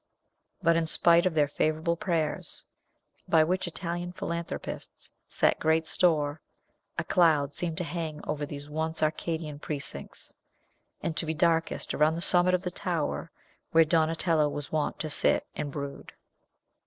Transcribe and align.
But, 0.63 0.75
in 0.75 0.87
spite 0.87 1.27
of 1.27 1.35
their 1.35 1.47
favorable 1.47 1.95
prayers, 1.95 2.65
by 3.27 3.43
which 3.43 3.67
Italian 3.67 4.13
philanthropists 4.13 5.11
set 5.29 5.59
great 5.59 5.85
store, 5.87 6.41
a 6.97 7.03
cloud 7.03 7.53
seemed 7.53 7.77
to 7.77 7.83
hang 7.83 8.19
over 8.25 8.43
these 8.43 8.67
once 8.67 9.03
Arcadian 9.03 9.59
precincts, 9.59 10.33
and 11.03 11.15
to 11.17 11.25
be 11.27 11.35
darkest 11.35 11.93
around 11.93 12.15
the 12.15 12.21
summit 12.21 12.55
of 12.55 12.63
the 12.63 12.71
tower 12.71 13.29
where 13.73 13.85
Donatello 13.85 14.49
was 14.49 14.71
wont 14.71 14.97
to 15.01 15.07
sit 15.11 15.45
and 15.53 15.71
brood. 15.71 16.13